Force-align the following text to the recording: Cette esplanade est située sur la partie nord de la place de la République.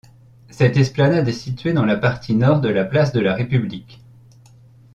Cette 0.49 0.77
esplanade 0.77 1.27
est 1.27 1.31
située 1.31 1.73
sur 1.73 1.85
la 1.85 1.95
partie 1.95 2.33
nord 2.33 2.59
de 2.59 2.69
la 2.69 2.85
place 2.85 3.11
de 3.11 3.19
la 3.19 3.35
République. 3.35 4.01